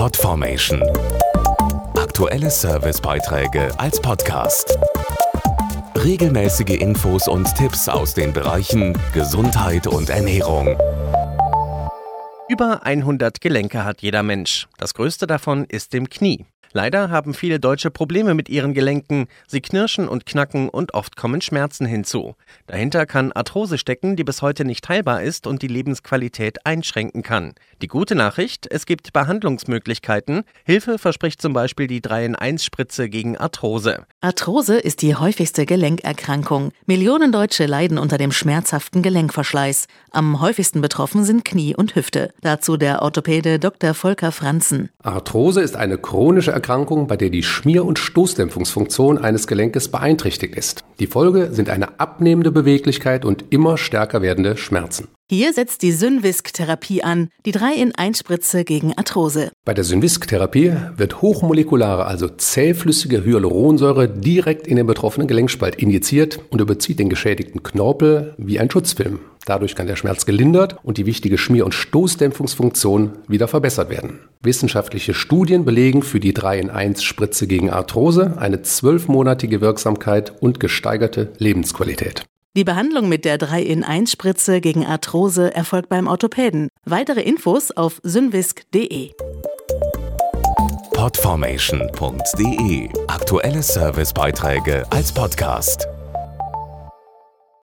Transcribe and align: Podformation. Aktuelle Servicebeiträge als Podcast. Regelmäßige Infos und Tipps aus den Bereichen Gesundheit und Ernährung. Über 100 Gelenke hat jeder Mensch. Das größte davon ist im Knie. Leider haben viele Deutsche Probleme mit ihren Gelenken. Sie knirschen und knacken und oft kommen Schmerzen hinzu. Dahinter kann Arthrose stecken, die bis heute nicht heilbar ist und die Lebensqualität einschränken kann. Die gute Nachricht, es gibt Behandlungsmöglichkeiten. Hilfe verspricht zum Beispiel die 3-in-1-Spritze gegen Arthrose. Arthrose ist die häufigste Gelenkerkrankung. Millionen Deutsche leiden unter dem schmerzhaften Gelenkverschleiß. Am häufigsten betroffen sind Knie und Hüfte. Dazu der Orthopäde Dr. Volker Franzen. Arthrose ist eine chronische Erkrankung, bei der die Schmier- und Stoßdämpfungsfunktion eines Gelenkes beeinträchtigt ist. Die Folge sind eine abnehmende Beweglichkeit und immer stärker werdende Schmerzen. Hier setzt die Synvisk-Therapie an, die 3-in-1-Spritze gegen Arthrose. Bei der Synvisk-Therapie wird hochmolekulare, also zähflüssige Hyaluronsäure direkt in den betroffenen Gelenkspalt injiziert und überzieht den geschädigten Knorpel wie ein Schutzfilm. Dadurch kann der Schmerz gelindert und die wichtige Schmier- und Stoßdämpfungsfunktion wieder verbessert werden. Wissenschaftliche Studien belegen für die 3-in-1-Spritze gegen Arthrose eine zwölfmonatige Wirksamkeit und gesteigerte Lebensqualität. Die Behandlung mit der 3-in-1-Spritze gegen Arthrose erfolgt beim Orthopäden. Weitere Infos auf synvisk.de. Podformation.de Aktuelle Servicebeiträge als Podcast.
Podformation. 0.00 0.82
Aktuelle 1.94 2.48
Servicebeiträge 2.48 3.68
als 3.78 4.00
Podcast. 4.00 4.78
Regelmäßige 5.94 6.80
Infos 6.80 7.28
und 7.28 7.54
Tipps 7.54 7.86
aus 7.86 8.14
den 8.14 8.32
Bereichen 8.32 8.96
Gesundheit 9.12 9.86
und 9.86 10.08
Ernährung. 10.08 10.68
Über 12.48 12.86
100 12.86 13.42
Gelenke 13.42 13.84
hat 13.84 14.00
jeder 14.00 14.22
Mensch. 14.22 14.68
Das 14.78 14.94
größte 14.94 15.26
davon 15.26 15.66
ist 15.66 15.94
im 15.94 16.08
Knie. 16.08 16.46
Leider 16.72 17.10
haben 17.10 17.34
viele 17.34 17.58
Deutsche 17.58 17.90
Probleme 17.90 18.34
mit 18.34 18.48
ihren 18.48 18.74
Gelenken. 18.74 19.26
Sie 19.48 19.60
knirschen 19.60 20.08
und 20.08 20.24
knacken 20.24 20.68
und 20.68 20.94
oft 20.94 21.16
kommen 21.16 21.40
Schmerzen 21.40 21.84
hinzu. 21.84 22.36
Dahinter 22.68 23.06
kann 23.06 23.32
Arthrose 23.32 23.76
stecken, 23.76 24.14
die 24.14 24.22
bis 24.22 24.40
heute 24.40 24.64
nicht 24.64 24.88
heilbar 24.88 25.22
ist 25.22 25.48
und 25.48 25.62
die 25.62 25.68
Lebensqualität 25.68 26.64
einschränken 26.64 27.24
kann. 27.24 27.54
Die 27.82 27.88
gute 27.88 28.14
Nachricht, 28.14 28.68
es 28.70 28.86
gibt 28.86 29.12
Behandlungsmöglichkeiten. 29.12 30.42
Hilfe 30.64 30.98
verspricht 30.98 31.42
zum 31.42 31.54
Beispiel 31.54 31.88
die 31.88 32.00
3-in-1-Spritze 32.00 33.08
gegen 33.08 33.36
Arthrose. 33.36 34.04
Arthrose 34.20 34.78
ist 34.78 35.02
die 35.02 35.16
häufigste 35.16 35.66
Gelenkerkrankung. 35.66 36.70
Millionen 36.86 37.32
Deutsche 37.32 37.66
leiden 37.66 37.98
unter 37.98 38.16
dem 38.16 38.30
schmerzhaften 38.30 39.02
Gelenkverschleiß. 39.02 39.86
Am 40.12 40.40
häufigsten 40.40 40.80
betroffen 40.82 41.24
sind 41.24 41.44
Knie 41.44 41.74
und 41.74 41.96
Hüfte. 41.96 42.32
Dazu 42.42 42.76
der 42.76 43.02
Orthopäde 43.02 43.58
Dr. 43.58 43.94
Volker 43.94 44.30
Franzen. 44.30 44.90
Arthrose 45.02 45.62
ist 45.62 45.74
eine 45.74 45.98
chronische 45.98 46.49
Erkrankung, 46.52 47.06
bei 47.06 47.16
der 47.16 47.30
die 47.30 47.42
Schmier- 47.42 47.84
und 47.84 47.98
Stoßdämpfungsfunktion 47.98 49.18
eines 49.18 49.46
Gelenkes 49.46 49.88
beeinträchtigt 49.88 50.54
ist. 50.54 50.84
Die 50.98 51.06
Folge 51.06 51.50
sind 51.52 51.70
eine 51.70 51.98
abnehmende 52.00 52.52
Beweglichkeit 52.52 53.24
und 53.24 53.44
immer 53.50 53.78
stärker 53.78 54.22
werdende 54.22 54.56
Schmerzen. 54.56 55.08
Hier 55.30 55.52
setzt 55.52 55.82
die 55.82 55.92
Synvisk-Therapie 55.92 57.04
an, 57.04 57.28
die 57.46 57.52
3-in-1-Spritze 57.52 58.64
gegen 58.64 58.94
Arthrose. 58.98 59.52
Bei 59.64 59.74
der 59.74 59.84
Synvisk-Therapie 59.84 60.72
wird 60.96 61.22
hochmolekulare, 61.22 62.04
also 62.04 62.26
zähflüssige 62.28 63.24
Hyaluronsäure 63.24 64.08
direkt 64.08 64.66
in 64.66 64.74
den 64.74 64.88
betroffenen 64.88 65.28
Gelenkspalt 65.28 65.76
injiziert 65.76 66.40
und 66.50 66.60
überzieht 66.60 66.98
den 66.98 67.08
geschädigten 67.08 67.62
Knorpel 67.62 68.34
wie 68.38 68.58
ein 68.58 68.70
Schutzfilm. 68.70 69.20
Dadurch 69.50 69.74
kann 69.74 69.88
der 69.88 69.96
Schmerz 69.96 70.26
gelindert 70.26 70.76
und 70.84 70.96
die 70.96 71.06
wichtige 71.06 71.36
Schmier- 71.36 71.64
und 71.64 71.74
Stoßdämpfungsfunktion 71.74 73.18
wieder 73.26 73.48
verbessert 73.48 73.90
werden. 73.90 74.20
Wissenschaftliche 74.42 75.12
Studien 75.12 75.64
belegen 75.64 76.04
für 76.04 76.20
die 76.20 76.32
3-in-1-Spritze 76.32 77.48
gegen 77.48 77.68
Arthrose 77.68 78.34
eine 78.38 78.62
zwölfmonatige 78.62 79.60
Wirksamkeit 79.60 80.40
und 80.40 80.60
gesteigerte 80.60 81.32
Lebensqualität. 81.38 82.22
Die 82.56 82.62
Behandlung 82.62 83.08
mit 83.08 83.24
der 83.24 83.40
3-in-1-Spritze 83.40 84.60
gegen 84.60 84.86
Arthrose 84.86 85.52
erfolgt 85.52 85.88
beim 85.88 86.06
Orthopäden. 86.06 86.68
Weitere 86.84 87.22
Infos 87.22 87.72
auf 87.72 88.00
synvisk.de. 88.04 89.10
Podformation.de 90.94 92.88
Aktuelle 93.08 93.64
Servicebeiträge 93.64 94.84
als 94.90 95.10
Podcast. 95.10 95.89